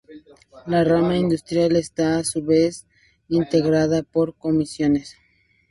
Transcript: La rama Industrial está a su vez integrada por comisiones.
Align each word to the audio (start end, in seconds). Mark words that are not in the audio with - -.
La 0.65 0.83
rama 0.83 1.15
Industrial 1.15 1.75
está 1.75 2.17
a 2.17 2.23
su 2.23 2.43
vez 2.43 2.87
integrada 3.27 4.01
por 4.01 4.35
comisiones. 4.35 5.15